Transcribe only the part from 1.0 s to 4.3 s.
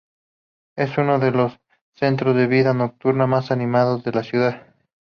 de los centros de vida nocturna más animados de la